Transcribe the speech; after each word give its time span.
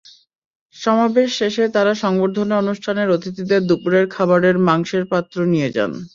সমাবেশ 0.75 1.29
শেষে 1.39 1.63
তাঁরা 1.75 1.93
সংবর্ধনা 2.03 2.55
অনুষ্ঠানের 2.57 3.07
অতিথিদের 3.09 3.61
দুপুরের 3.69 4.05
খাবারের 4.15 4.55
মাংসের 4.67 5.03
পাত্র 5.11 5.37
নিয়ে 5.45 5.69
যান। 5.75 5.91